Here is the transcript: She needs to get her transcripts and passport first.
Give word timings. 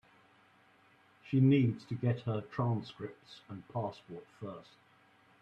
She 1.29 1.39
needs 1.39 1.85
to 1.85 1.93
get 1.93 2.21
her 2.21 2.41
transcripts 2.41 3.41
and 3.47 3.61
passport 3.67 4.25
first. 4.39 4.71